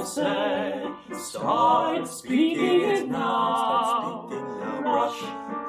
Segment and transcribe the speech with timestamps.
[0.00, 0.94] français.
[1.12, 4.28] Start speaking it now.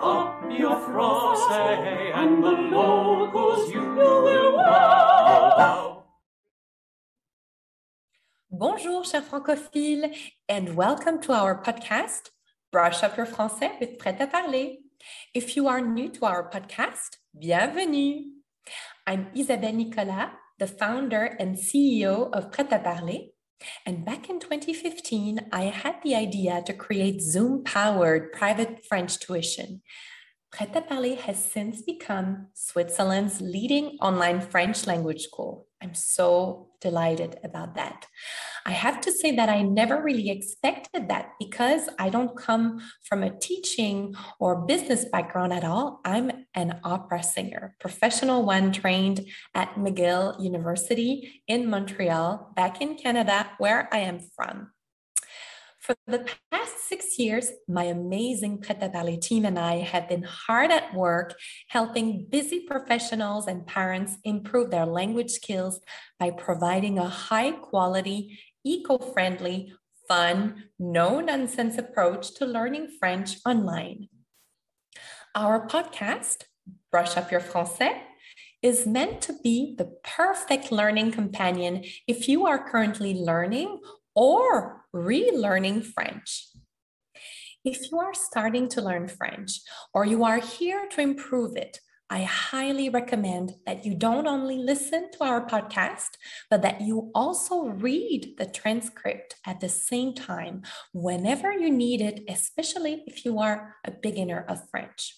[0.02, 6.04] Up your français and the locals you will wow.
[8.50, 10.16] Bonjour, chers francophiles,
[10.48, 12.32] and welcome to our podcast,
[12.72, 14.78] Brush Up Your Français with Prêt à Parler.
[15.34, 18.24] If you are new to our podcast, bienvenue.
[19.06, 23.31] I'm Isabelle Nicolas, the founder and CEO of Prêt à Parler.
[23.86, 29.82] And back in 2015, I had the idea to create Zoom powered private French tuition.
[30.52, 35.68] Prêt à Parler has since become Switzerland's leading online French language school.
[35.82, 38.06] I'm so delighted about that.
[38.66, 43.24] I have to say that I never really expected that because I don't come from
[43.24, 46.00] a teaching or business background at all.
[46.06, 53.50] I'm an opera singer, professional one trained at McGill University in Montreal, back in Canada,
[53.58, 54.72] where I am from.
[55.92, 60.72] For the past six years, my amazing Prêt Parler team and I have been hard
[60.72, 61.36] at work
[61.68, 65.82] helping busy professionals and parents improve their language skills
[66.18, 69.74] by providing a high quality, eco friendly,
[70.08, 74.08] fun, no nonsense approach to learning French online.
[75.36, 76.44] Our podcast,
[76.90, 78.00] Brush Up Your Français,
[78.62, 83.82] is meant to be the perfect learning companion if you are currently learning
[84.16, 86.48] or relearning French.
[87.64, 89.62] If you are starting to learn French
[89.94, 95.12] or you are here to improve it, I highly recommend that you don't only listen
[95.12, 96.18] to our podcast,
[96.50, 102.26] but that you also read the transcript at the same time whenever you need it,
[102.28, 105.16] especially if you are a beginner of French.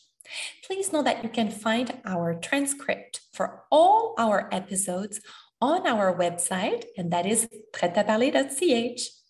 [0.68, 5.20] Please know that you can find our transcript for all our episodes
[5.60, 9.23] on our website, and that is pretaparler.ch.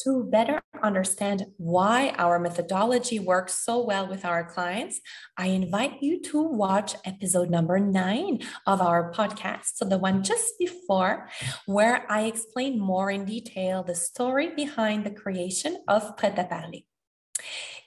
[0.00, 5.00] To better understand why our methodology works so well with our clients,
[5.36, 9.76] I invite you to watch episode number nine of our podcast.
[9.76, 11.28] So, the one just before,
[11.64, 16.84] where I explain more in detail the story behind the creation of Prêt à Parler.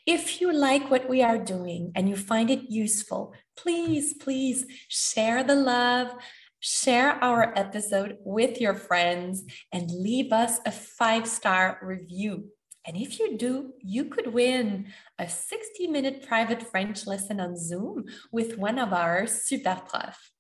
[0.08, 5.44] If you like what we are doing and you find it useful, please, please share
[5.44, 6.12] the love,
[6.60, 12.50] share our episode with your friends, and leave us a five star review.
[12.86, 14.88] And if you do, you could win
[15.20, 20.32] a 60 minute private French lesson on Zoom with one of our super profs.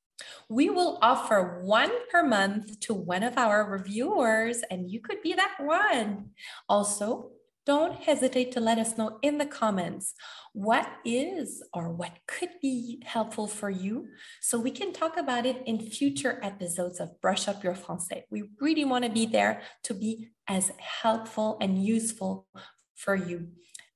[0.50, 5.34] We will offer one per month to one of our reviewers, and you could be
[5.34, 6.32] that one.
[6.68, 7.32] Also,
[7.70, 10.16] don't hesitate to let us know in the comments
[10.54, 14.08] what is or what could be helpful for you
[14.42, 18.24] so we can talk about it in future episodes of Brush Up Your Français.
[18.32, 22.48] We really want to be there to be as helpful and useful
[22.96, 23.50] for you,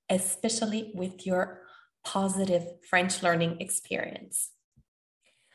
[0.07, 1.63] especially with your
[2.05, 4.51] positive French learning experience.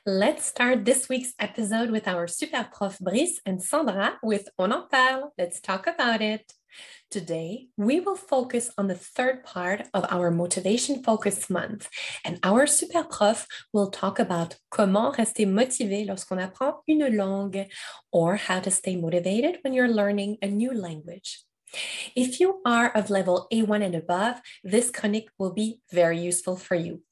[0.04, 4.88] Let's start this week's episode with our super prof Brice and Sandra with On en
[4.90, 5.32] parle.
[5.38, 6.57] Let's talk about it.
[7.10, 11.88] Today, we will focus on the third part of our Motivation Focus Month,
[12.24, 17.66] and our super prof will talk about comment rester motivé lorsqu'on apprend une langue,
[18.12, 21.47] or how to stay motivated when you're learning a new language.
[22.16, 26.74] If you are of level A1 and above, this chronique will be very useful for
[26.74, 27.02] you.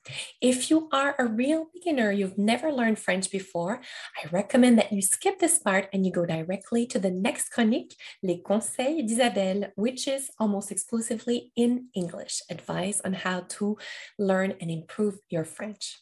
[0.40, 3.80] If you are a real beginner, you've never learned French before,
[4.16, 7.96] I recommend that you skip this part and you go directly to the next chronique,
[8.22, 13.76] Les Conseils d'Isabelle, which is almost exclusively in English, advice on how to
[14.18, 15.98] learn and improve your French.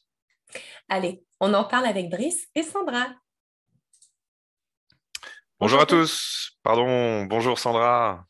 [0.88, 3.08] Allez, on en parle avec Brice et Sandra.
[5.58, 6.58] Bonjour à tous.
[6.62, 8.26] Pardon, bonjour Sandra.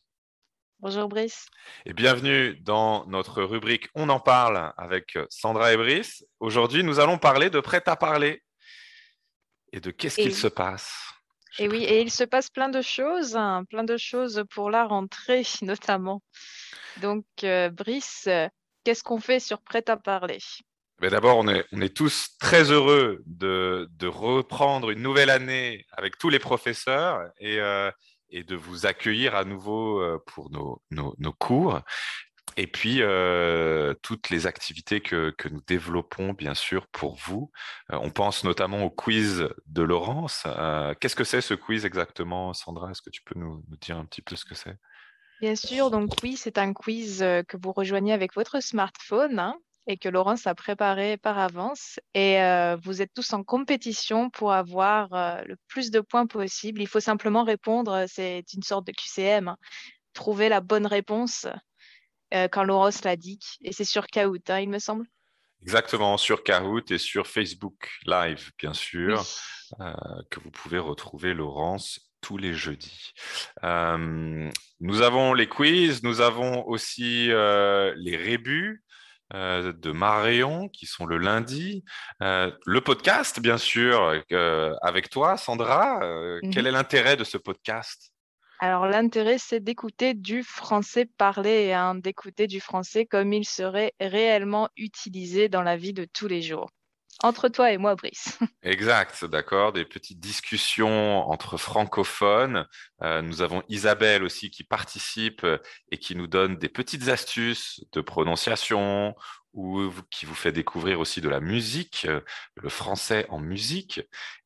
[0.79, 1.47] Bonjour Brice.
[1.85, 6.25] Et bienvenue dans notre rubrique On en parle avec Sandra et Brice.
[6.39, 8.43] Aujourd'hui, nous allons parler de prêt à parler
[9.71, 10.93] et de qu'est-ce qu'il se passe.
[11.59, 14.85] Et oui, et il se passe plein de choses, hein, plein de choses pour la
[14.85, 16.21] rentrée notamment.
[16.97, 18.27] Donc, euh, Brice,
[18.83, 20.39] qu'est-ce qu'on fait sur prêt à parler?
[20.99, 25.85] Mais D'abord, on est, on est, tous très heureux de, de, reprendre une nouvelle année
[25.91, 27.91] avec tous les professeurs et, euh,
[28.29, 31.81] et de vous accueillir à nouveau euh, pour nos, cours.
[32.57, 37.51] Et puis, euh, toutes les activités que, nous développons, bien sûr, pour vous.
[37.91, 40.47] Euh, on pense notamment au quiz de Laurence.
[40.99, 42.91] Qu'est-ce que c'est ce quiz exactement, Sandra?
[42.91, 44.77] Est-ce que tu peux nous, nous, dire un petit peu ce que c'est?
[45.41, 49.37] Bien sûr, donc oui, c'est un quiz que vous rejoignez avec votre smartphone.
[49.37, 51.99] Hein, et que Laurence a préparé par avance.
[52.13, 56.81] Et euh, vous êtes tous en compétition pour avoir euh, le plus de points possible.
[56.81, 59.57] Il faut simplement répondre, c'est une sorte de QCM, hein.
[60.13, 61.45] trouver la bonne réponse
[62.33, 63.39] euh, quand Laurence l'a dit.
[63.61, 65.05] Et c'est sur Kahoot, hein, il me semble.
[65.61, 69.25] Exactement, sur Kahoot et sur Facebook Live, bien sûr,
[69.79, 73.13] que vous pouvez retrouver Laurence tous les jeudis.
[73.63, 78.84] nous avons les quiz, nous avons aussi les rébus
[79.33, 81.83] euh, de Marion qui sont le lundi.
[82.21, 85.99] Euh, le podcast, bien sûr, euh, avec toi, Sandra.
[86.43, 86.51] Mhm.
[86.53, 88.11] Quel est l'intérêt de ce podcast?
[88.59, 94.69] Alors l'intérêt, c'est d'écouter du français parlé, hein, d'écouter du français comme il serait réellement
[94.77, 96.69] utilisé dans la vie de tous les jours
[97.23, 98.37] entre toi et moi, Brice.
[98.63, 99.71] Exact, d'accord.
[99.71, 102.67] Des petites discussions entre francophones.
[103.01, 105.45] Euh, nous avons Isabelle aussi qui participe
[105.91, 109.15] et qui nous donne des petites astuces de prononciation
[109.53, 112.19] ou qui vous fait découvrir aussi de la musique, euh,
[112.55, 114.01] le français en musique.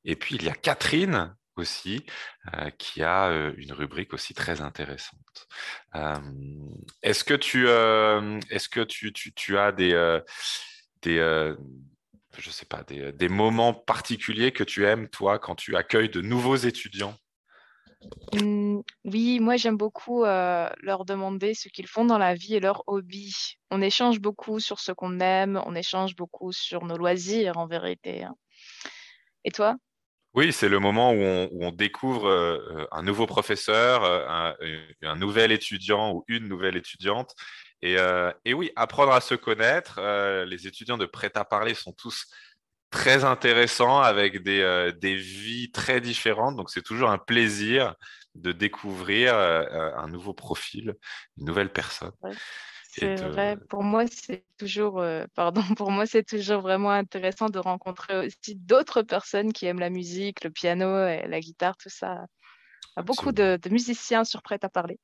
[0.05, 2.05] Et puis il y a Catherine aussi,
[2.53, 5.47] euh, qui a une rubrique aussi très intéressante.
[7.01, 10.19] est-ce que tu, est-ce que tu, tu, tu as des,
[11.01, 11.19] des,
[12.39, 16.55] je sais pas, des, moments particuliers que tu aimes, toi, quand tu accueilles de nouveaux
[16.55, 17.15] étudiants?
[18.33, 22.59] Mmh, Oui, moi j'aime beaucoup euh, leur demander ce qu'ils font dans la vie et
[22.59, 23.57] leurs hobbies.
[23.71, 28.23] On échange beaucoup sur ce qu'on aime, on échange beaucoup sur nos loisirs en vérité.
[28.23, 28.35] Hein.
[29.43, 29.75] Et toi?
[30.35, 34.53] Oui, c'est le moment où on, découvre euh, un nouveau professeur, euh,
[35.01, 37.33] un, nouvel étudiant ou une nouvelle étudiante,
[37.85, 39.99] euh, et, oui, apprendre à se connaître.
[39.99, 42.27] Euh, les étudiants de prêt-à-parler sont tous
[42.89, 46.55] très intéressants avec des, euh, des vies très différentes.
[46.55, 47.95] Donc, c'est toujours un plaisir
[48.35, 50.95] de découvrir un nouveau profil,
[51.37, 52.11] une nouvelle personne.
[52.91, 53.57] C'est vrai.
[53.69, 55.03] Pour moi, c'est toujours,
[55.35, 59.89] pardon, pour moi, c'est toujours vraiment intéressant de rencontrer aussi d'autres personnes qui aiment la
[59.89, 62.25] musique, le piano, et la guitare, tout ça.
[62.95, 64.99] Il y a beaucoup de, de musiciens sur prêt à parler.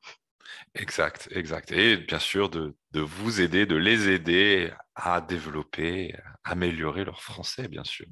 [0.74, 1.71] Exact, exact.
[1.71, 7.68] Et bien sûr, de, vous aider, de les aider à développer, à améliorer leur français,
[7.68, 8.06] bien sûr.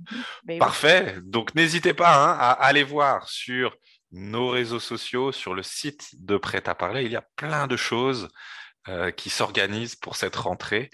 [0.48, 1.18] Mmh Parfait.
[1.24, 3.76] Donc, n'hésitez pas hein, à aller voir sur
[4.12, 7.04] nos réseaux sociaux, sur le site de Prêt à parler.
[7.04, 8.30] Il y a plein de choses
[8.88, 10.90] euh, qui s'organisent pour cette rentrée,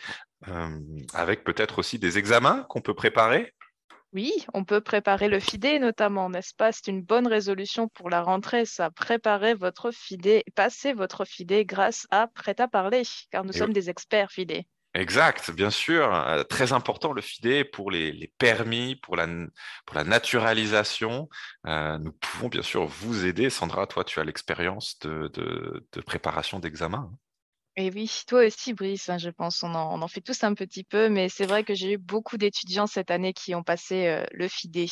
[0.47, 0.79] euh,
[1.13, 3.53] avec peut-être aussi des examens qu'on peut préparer.
[4.11, 6.71] Oui, on peut préparer le FIDE notamment, n'est-ce pas?
[6.71, 8.89] C'est une bonne résolution pour la rentrée, ça.
[8.89, 13.89] Préparer votre FIDE, passer votre FIDE grâce à Prêt à parler, car nous sommes des
[13.89, 14.63] experts FIDE.
[14.95, 16.11] Exact, bien sûr.
[16.11, 19.27] Euh, très important le FIDE pour les, permis, pour la,
[19.85, 21.29] pour la naturalisation.
[21.67, 23.51] Euh, nous pouvons bien sûr vous aider.
[23.51, 27.11] Sandra, toi, tu as l'expérience de, de préparation d'examen.
[27.75, 31.09] Et oui, toi aussi, Brice, hein, je pense, on en, fait tous un petit peu,
[31.09, 34.47] mais c'est vrai que j'ai eu beaucoup d'étudiants cette année qui ont passé euh, le
[34.47, 34.89] FIDE.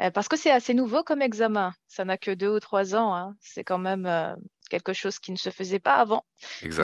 [0.00, 1.72] Euh, parce que c'est assez nouveau comme examen.
[1.88, 3.14] Ça n'a que deux ou trois ans.
[3.14, 3.34] Hein.
[3.40, 4.34] C'est quand même euh,
[4.68, 6.24] quelque chose qui ne se faisait pas avant.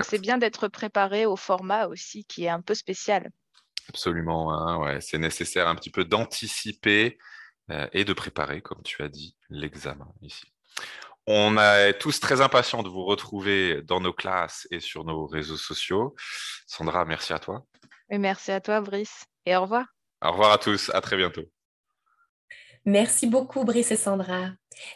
[0.03, 3.31] c'est bien d'être préparé au format aussi, qui est un peu spécial.
[3.89, 5.01] Absolument, hein, ouais.
[5.01, 7.19] c'est nécessaire un petit peu d'anticiper
[7.93, 10.47] et de préparer, comme tu as dit, l'examen ici.
[11.31, 15.59] On est tous très impatients de vous retrouver dans nos classes et sur nos réseaux
[15.59, 16.17] sociaux.
[16.67, 17.67] Sandra, merci à toi.
[18.09, 19.27] Et merci à toi, Brice.
[19.45, 19.85] Et au revoir.
[20.25, 20.91] Au revoir à tous.
[20.95, 21.43] À très bientôt.
[22.87, 24.53] Merci beaucoup, Brice et Sandra.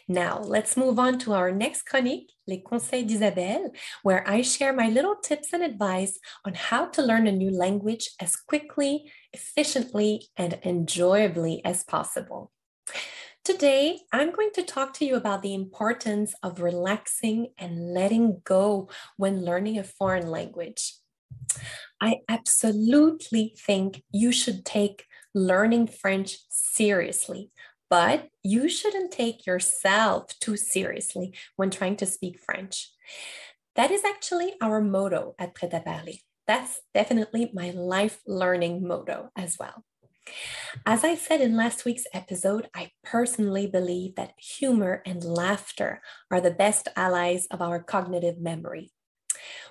[0.08, 3.70] Now, let's move on to our next chronique, Les Conseils d'Isabelle,
[4.02, 8.08] where I share my little tips and advice on how to learn a new language
[8.18, 12.50] as quickly, efficiently, and enjoyably as possible.
[13.44, 18.88] Today, I'm going to talk to you about the importance of relaxing and letting go
[19.16, 20.94] when learning a foreign language.
[22.00, 27.50] I absolutely think you should take learning French seriously,
[27.90, 32.92] but you shouldn't take yourself too seriously when trying to speak French.
[33.74, 36.14] That is actually our motto at Prêt à Parler.
[36.46, 39.82] That's definitely my life learning motto as well.
[40.86, 46.00] As I said in last week's episode, I personally believe that humor and laughter
[46.30, 48.92] are the best allies of our cognitive memory.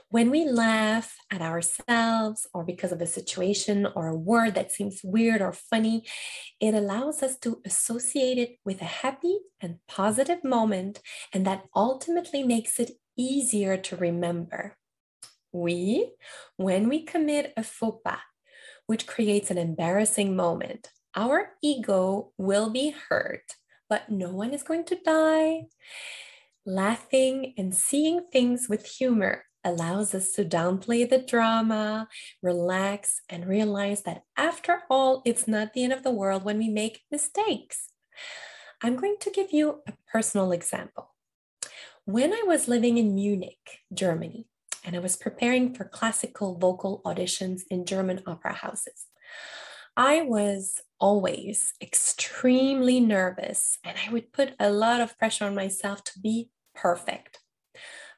[0.09, 4.99] When we laugh at ourselves or because of a situation or a word that seems
[5.03, 6.05] weird or funny,
[6.59, 11.01] it allows us to associate it with a happy and positive moment,
[11.33, 14.75] and that ultimately makes it easier to remember.
[15.53, 16.11] We,
[16.57, 18.19] when we commit a faux pas,
[18.91, 20.89] which creates an embarrassing moment.
[21.15, 23.55] Our ego will be hurt,
[23.87, 25.67] but no one is going to die.
[26.65, 32.09] Laughing and seeing things with humor allows us to downplay the drama,
[32.43, 36.67] relax, and realize that after all, it's not the end of the world when we
[36.67, 37.93] make mistakes.
[38.83, 41.15] I'm going to give you a personal example.
[42.03, 44.47] When I was living in Munich, Germany,
[44.83, 49.07] and I was preparing for classical vocal auditions in German opera houses,
[49.95, 56.03] I was always extremely nervous and I would put a lot of pressure on myself
[56.05, 57.39] to be perfect.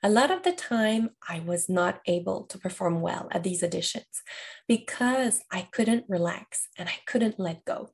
[0.06, 4.22] A lot of the time, I was not able to perform well at these auditions
[4.68, 7.90] because I couldn't relax and I couldn't let go.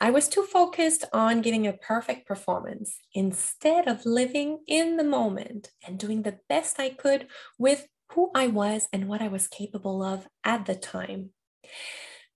[0.00, 5.70] I was too focused on giving a perfect performance instead of living in the moment
[5.86, 7.26] and doing the best I could
[7.58, 11.30] with who I was and what I was capable of at the time.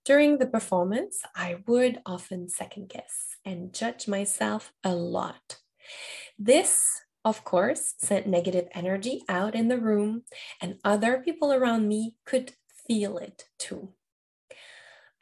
[0.05, 5.57] During the performance, I would often second guess and judge myself a lot.
[6.37, 10.23] This, of course, sent negative energy out in the room,
[10.61, 12.53] and other people around me could
[12.87, 13.93] feel it too.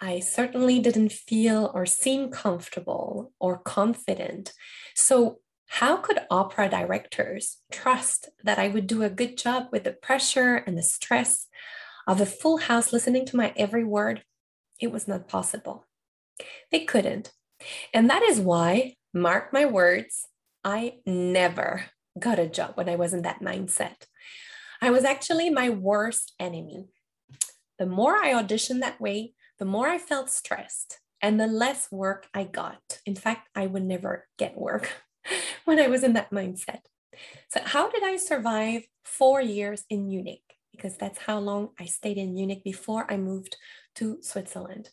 [0.03, 4.51] I certainly didn't feel or seem comfortable or confident.
[4.95, 9.93] So, how could opera directors trust that I would do a good job with the
[9.93, 11.48] pressure and the stress
[12.05, 14.24] of a full house listening to my every word
[14.81, 15.86] it was not possible.
[16.69, 17.31] They couldn't.
[17.93, 20.27] And that is why, mark my words,
[20.65, 21.86] I never
[22.19, 24.07] got a job when I was in that mindset.
[24.81, 26.89] I was actually my worst enemy.
[27.79, 32.27] The more I auditioned that way, the more I felt stressed and the less work
[32.33, 33.00] I got.
[33.05, 34.91] In fact, I would never get work
[35.65, 36.81] when I was in that mindset.
[37.50, 40.41] So, how did I survive four years in Munich?
[40.72, 43.55] Because that's how long I stayed in Munich before I moved
[43.95, 44.89] to Switzerland?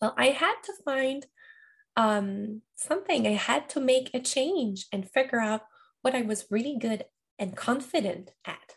[0.00, 1.24] Well, I had to find
[1.96, 3.26] um, something.
[3.26, 5.62] I had to make a change and figure out
[6.02, 7.04] what I was really good
[7.38, 8.76] and confident at.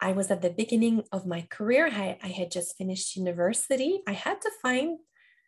[0.00, 1.88] I was at the beginning of my career.
[1.92, 4.00] I, I had just finished university.
[4.06, 4.98] I had to find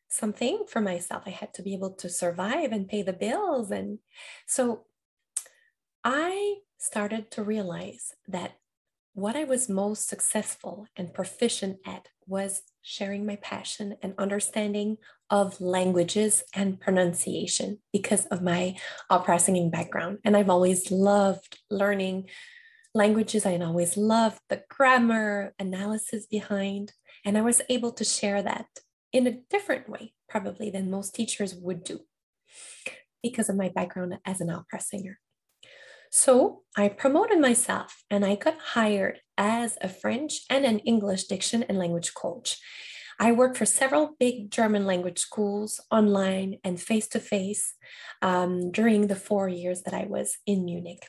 [0.09, 1.23] something for myself.
[1.27, 3.71] I had to be able to survive and pay the bills.
[3.71, 3.99] And
[4.47, 4.87] so
[6.05, 8.53] I started to realize that
[9.13, 14.97] what I was most successful and proficient at was sharing my passion and understanding
[15.29, 18.77] of languages and pronunciation because of my
[19.11, 20.19] opera singing background.
[20.25, 22.29] And I've always loved learning
[22.95, 23.47] languages.
[23.47, 26.93] I always loved the grammar analysis behind.
[27.25, 28.67] And I was able to share that
[29.13, 32.01] in a different way, probably than most teachers would do
[33.23, 35.19] because of my background as an opera singer.
[36.11, 41.63] So I promoted myself and I got hired as a French and an English diction
[41.65, 42.59] and language coach.
[43.21, 47.75] I worked for several big German language schools online and face to face
[48.23, 51.07] during the four years that I was in Munich.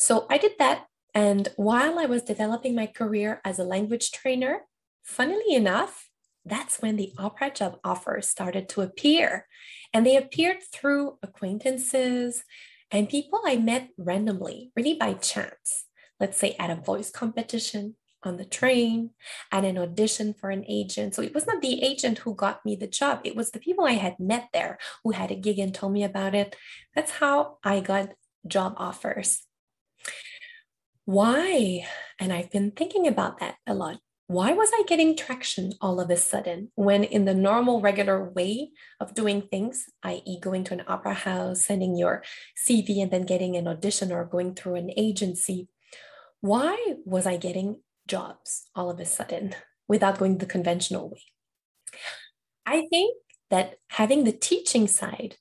[0.00, 0.86] So I did that.
[1.14, 4.62] And while I was developing my career as a language trainer,
[5.02, 6.08] funnily enough,
[6.42, 9.46] that's when the opera job offers started to appear.
[9.92, 12.44] And they appeared through acquaintances
[12.90, 15.84] and people I met randomly, really by chance.
[16.18, 19.10] Let's say at a voice competition, on the train,
[19.50, 21.14] at an audition for an agent.
[21.14, 23.84] So it was not the agent who got me the job, it was the people
[23.84, 26.56] I had met there who had a gig and told me about it.
[26.94, 28.10] That's how I got
[28.46, 29.46] job offers.
[31.04, 31.86] Why?
[32.18, 33.98] And I've been thinking about that a lot
[34.30, 38.70] why was I getting traction all of a sudden when, in the normal, regular way
[39.00, 42.22] of doing things, i.e., going to an opera house, sending your
[42.56, 45.66] CV, and then getting an audition or going through an agency,
[46.40, 49.56] why was I getting jobs all of a sudden
[49.88, 51.22] without going the conventional way?
[52.64, 53.16] I think
[53.50, 55.38] that having the teaching side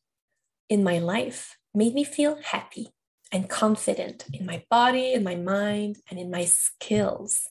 [0.68, 2.88] in my life made me feel happy
[3.31, 7.50] and confident in my body, in my mind, and in my skills.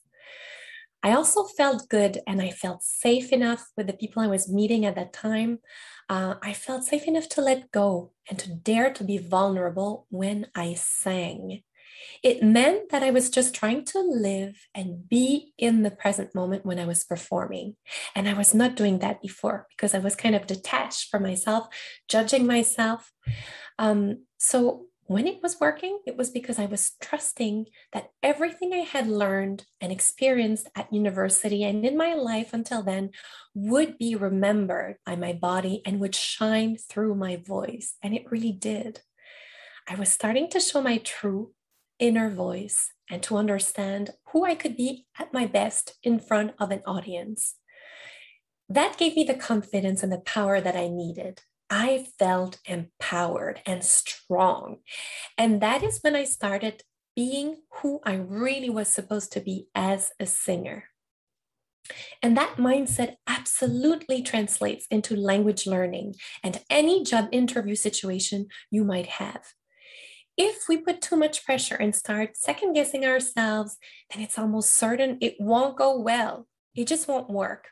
[1.02, 4.85] I also felt good and I felt safe enough with the people I was meeting
[4.85, 5.61] at that time.
[6.08, 10.49] Uh, I felt safe enough to let go and to dare to be vulnerable when
[10.54, 11.62] I sang.
[12.23, 16.66] It meant that I was just trying to live and be in the present moment
[16.66, 17.76] when I was performing.
[18.14, 21.68] And I was not doing that before because I was kind of detached from myself,
[22.08, 23.12] judging myself.
[23.78, 28.85] Um, so when it was working, it was because I was trusting that everything I
[28.85, 33.11] had learned and experienced at university and in my life until then
[33.55, 37.95] would be remembered by my body and would shine through my voice.
[38.03, 39.00] And it really did.
[39.88, 41.55] I was starting to show my true
[41.99, 46.71] inner voice and to understand who I could be at my best in front of
[46.71, 47.55] an audience.
[48.69, 53.84] That gave me the confidence and the power that I needed I felt empowered and
[53.84, 54.78] strong.
[55.37, 56.82] And that is when I started
[57.14, 60.84] being who I really was supposed to be as a singer.
[62.22, 69.06] And that mindset absolutely translates into language learning and any job interview situation you might
[69.06, 69.54] have.
[70.37, 73.76] If we put too much pressure and start second guessing ourselves,
[74.12, 76.46] then it's almost certain it won't go well.
[76.75, 77.70] It just won't work.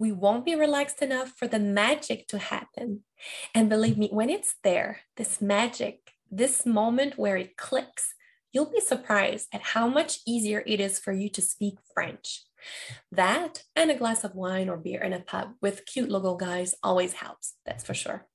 [0.00, 3.04] We won't be relaxed enough for the magic to happen.
[3.54, 8.14] And believe me, when it's there, this magic, this moment where it clicks,
[8.50, 12.44] you'll be surprised at how much easier it is for you to speak French.
[13.12, 16.74] That and a glass of wine or beer in a pub with cute local guys
[16.82, 18.26] always helps, that's for sure.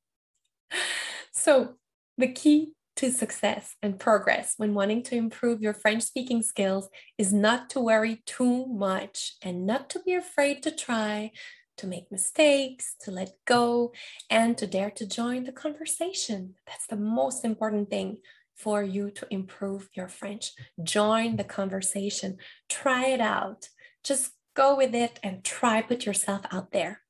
[1.31, 1.75] So,
[2.17, 7.33] the key to success and progress when wanting to improve your French speaking skills is
[7.33, 11.31] not to worry too much and not to be afraid to try,
[11.77, 13.91] to make mistakes, to let go,
[14.29, 16.55] and to dare to join the conversation.
[16.65, 18.17] That's the most important thing
[18.55, 20.53] for you to improve your French.
[20.81, 22.37] Join the conversation,
[22.69, 23.67] try it out.
[24.03, 27.01] Just go with it and try put yourself out there.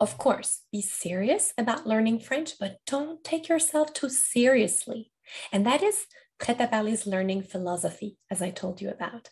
[0.00, 5.10] Of course, be serious about learning French, but don't take yourself too seriously.
[5.52, 6.06] And that is
[6.40, 9.30] Parler's learning philosophy, as I told you about.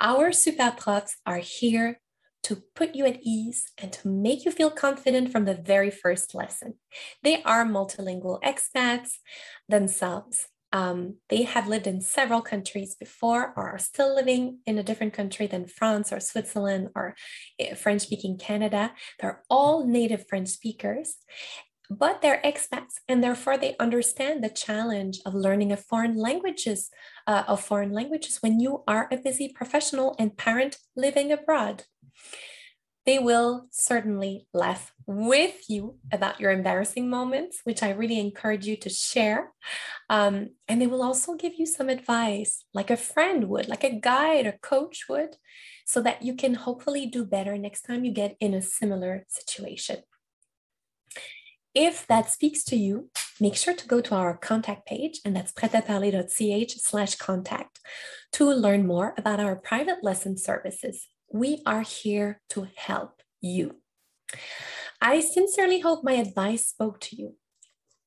[0.00, 2.00] Our super profs are here
[2.44, 6.34] to put you at ease and to make you feel confident from the very first
[6.34, 6.74] lesson.
[7.22, 9.10] They are multilingual expats
[9.68, 10.46] themselves.
[10.72, 15.14] Um, they have lived in several countries before or are still living in a different
[15.14, 17.14] country than France or Switzerland or
[17.58, 18.92] eh, French speaking Canada.
[19.18, 21.16] They're all native French speakers,
[21.90, 26.90] but they're expats and therefore they understand the challenge of learning a foreign languages
[27.26, 31.84] uh, of foreign languages when you are a busy professional and parent living abroad
[33.08, 38.76] they will certainly laugh with you about your embarrassing moments, which I really encourage you
[38.76, 39.54] to share.
[40.10, 43.98] Um, and they will also give you some advice, like a friend would, like a
[43.98, 45.36] guide or coach would,
[45.86, 50.02] so that you can hopefully do better next time you get in a similar situation.
[51.74, 53.08] If that speaks to you,
[53.40, 57.80] make sure to go to our contact page, and that's pretaparler.ch slash contact
[58.32, 63.76] to learn more about our private lesson services we are here to help you.
[65.00, 67.36] I sincerely hope my advice spoke to you.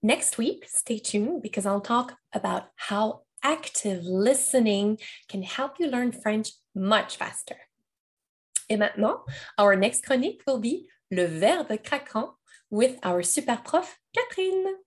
[0.03, 4.97] Next week, stay tuned because I'll talk about how active listening
[5.29, 7.55] can help you learn French much faster.
[8.69, 9.21] Et maintenant,
[9.57, 12.31] our next chronique will be le verbe craquant
[12.69, 14.77] with our super prof Catherine.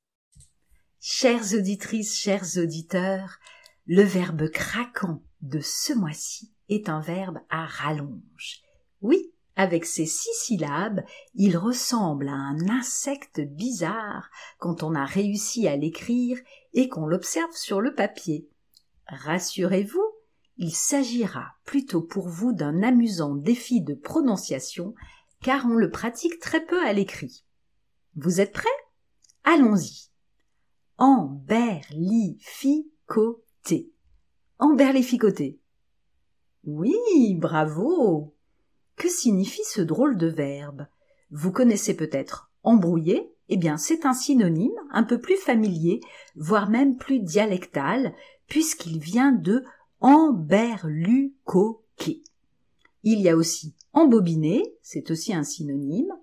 [1.01, 3.39] Chères auditrices, chers auditeurs,
[3.87, 8.63] le verbe craquant de ce mois-ci est un verbe à rallonge.
[9.03, 15.69] Oui, avec ses six syllabes, il ressemble à un insecte bizarre quand on a réussi
[15.69, 16.39] à l'écrire
[16.73, 18.49] et qu'on l'observe sur le papier.
[19.07, 20.05] Rassurez-vous,
[20.57, 24.95] il s'agira plutôt pour vous d'un amusant défi de prononciation,
[25.43, 27.45] car on le pratique très peu à l'écrit.
[28.17, 28.69] Vous êtes prêts?
[29.45, 30.09] Allons-y.
[30.97, 33.93] Emberlificoter.
[34.59, 35.61] Emberlificoter.
[36.67, 38.35] Oui, bravo.
[38.97, 40.87] Que signifie ce drôle de verbe?
[41.31, 43.31] Vous connaissez peut-être embrouiller?
[43.51, 46.01] Eh bien, c'est un synonyme un peu plus familier,
[46.37, 48.15] voire même plus dialectal,
[48.47, 49.63] puisqu'il vient de
[50.01, 52.23] emberlucoquer.
[53.03, 56.15] Il y a aussi embobiner, c'est aussi un synonyme,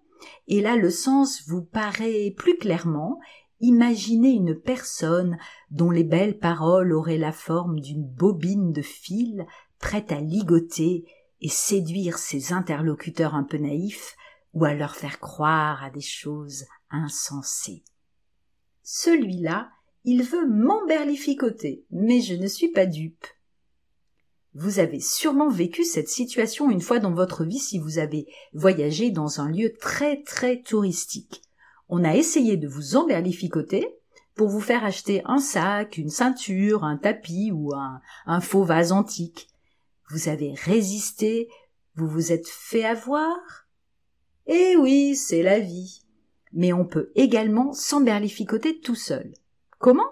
[0.47, 3.19] et là le sens vous paraît plus clairement.
[3.59, 5.37] Imaginez une personne
[5.69, 9.45] dont les belles paroles auraient la forme d'une bobine de fil
[9.81, 11.05] prête à ligoter
[11.41, 14.15] et séduire ses interlocuteurs un peu naïfs
[14.53, 17.83] ou à leur faire croire à des choses insensées.
[18.83, 19.69] Celui-là,
[20.03, 23.25] il veut m'emberlificoter, mais je ne suis pas dupe.
[24.53, 29.09] Vous avez sûrement vécu cette situation une fois dans votre vie si vous avez voyagé
[29.09, 31.41] dans un lieu très très touristique.
[31.87, 33.87] On a essayé de vous emberlificoter
[34.35, 38.91] pour vous faire acheter un sac, une ceinture, un tapis ou un, un faux vase
[38.91, 39.50] antique.
[40.11, 41.47] Vous avez résisté,
[41.95, 43.37] vous vous êtes fait avoir
[44.45, 46.01] Eh oui, c'est la vie.
[46.51, 49.31] Mais on peut également s'emberlificoter tout seul.
[49.79, 50.09] Comment?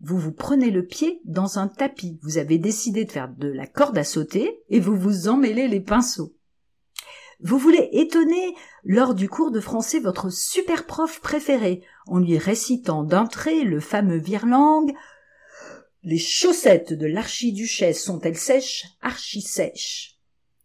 [0.00, 3.66] Vous vous prenez le pied dans un tapis, vous avez décidé de faire de la
[3.66, 6.34] corde à sauter et vous vous emmêlez les pinceaux.
[7.40, 13.02] Vous voulez étonner lors du cours de français votre super prof préféré en lui récitant
[13.02, 14.86] d'un trait le fameux virlang
[16.06, 18.86] les chaussettes de l'archiduchesse sont-elles sèches?
[19.02, 20.16] Archi sèches.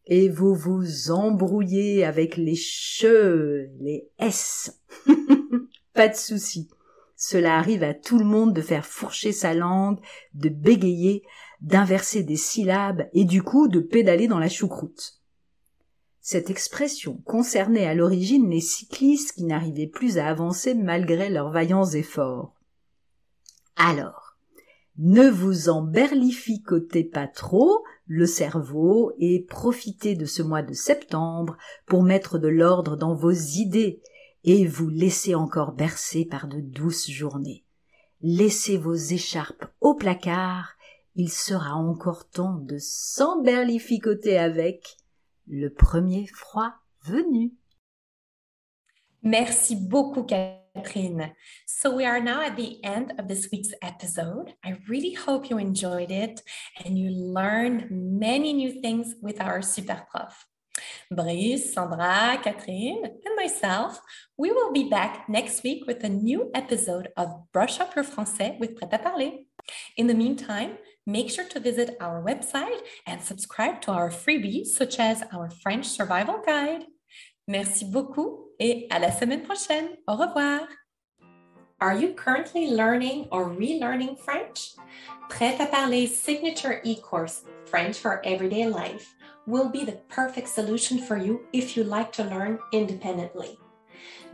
[0.06, 4.80] Et vous vous embrouillez avec les che, les S.
[5.96, 6.70] Pas de souci.
[7.16, 10.00] Cela arrive à tout le monde de faire fourcher sa langue,
[10.36, 11.24] de bégayer,
[11.60, 15.22] d'inverser des syllabes et du coup de pédaler dans la choucroute.
[16.20, 21.90] Cette expression concernait à l'origine les cyclistes qui n'arrivaient plus à avancer malgré leurs vaillants
[21.90, 22.54] efforts.
[23.76, 24.21] Alors,
[24.98, 32.04] ne vous emberlificotez pas trop le cerveau et profitez de ce mois de septembre pour
[32.04, 34.02] mettre de l'ordre dans vos idées
[34.44, 37.64] et vous laissez encore bercer par de douces journées.
[38.22, 40.76] Laissez vos écharpes au placard,
[41.16, 44.98] il sera encore temps de s'emberlificoter avec
[45.48, 46.74] le premier froid
[47.04, 47.54] venu.
[49.24, 50.26] Merci beaucoup.
[51.66, 54.54] So we are now at the end of this week's episode.
[54.64, 56.42] I really hope you enjoyed it
[56.84, 60.46] and you learned many new things with our super prof.
[61.12, 64.00] Brice, Sandra, Catherine, and myself,
[64.38, 68.58] we will be back next week with a new episode of Brush Up Your Français
[68.60, 69.32] with Prêt à Parler.
[69.98, 75.00] In the meantime, make sure to visit our website and subscribe to our freebies, such
[75.00, 76.86] as our French Survival Guide.
[77.48, 79.90] Merci beaucoup et à la semaine prochaine.
[80.08, 80.62] Au revoir.
[81.82, 84.76] Are you currently learning or relearning French?
[85.30, 89.16] Prêt à Parler's signature e-course, French for Everyday Life,
[89.48, 93.58] will be the perfect solution for you if you like to learn independently.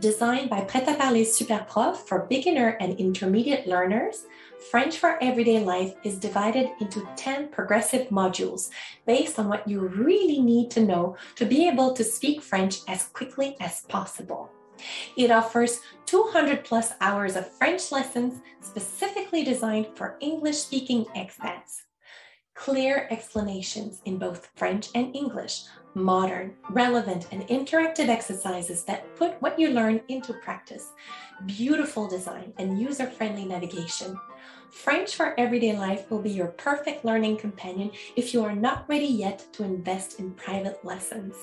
[0.02, 4.26] Designed by Prêt à Parler Superprof for beginner and intermediate learners,
[4.60, 8.70] French for Everyday Life is divided into 10 progressive modules
[9.06, 13.04] based on what you really need to know to be able to speak French as
[13.06, 14.50] quickly as possible.
[15.16, 21.84] It offers 200 plus hours of French lessons specifically designed for English speaking expats
[22.58, 25.66] clear explanations in both French and English,
[25.98, 30.92] modern, relevant, and interactive exercises that put what you learn into practice,
[31.46, 34.18] beautiful design, and user friendly navigation.
[34.70, 39.08] French for Everyday Life will be your perfect learning companion if you are not ready
[39.08, 41.36] yet to invest in private lessons.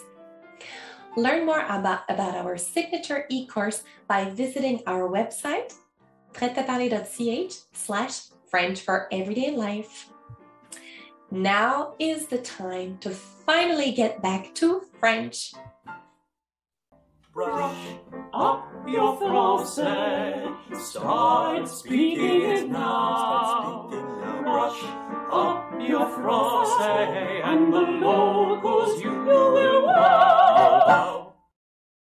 [1.16, 5.74] Learn more about, about our signature e-course by visiting our website,
[6.32, 10.13] pretaparler.ch slash French for Everyday Life.
[11.34, 15.52] Now is the time to finally get back to French.
[17.32, 17.96] Brush
[18.32, 20.54] up your français.
[20.76, 23.88] Start speaking it now.
[24.44, 24.80] Brush
[25.32, 31.23] up your français, and the locals you will wow.